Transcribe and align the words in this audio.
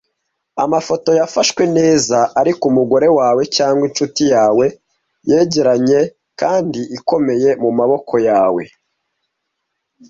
Amafoto 0.63 1.09
yafashwe 1.19 1.63
neza-ariko 1.77 2.63
umugore 2.71 3.07
wawe 3.17 3.41
cyangwa 3.55 3.83
inshuti 3.89 4.23
yawe 4.33 4.65
yegeranye 5.29 5.99
kandi 6.39 6.81
ikomeye 6.97 7.49
mumaboko 7.61 8.13
yawe? 8.27 8.63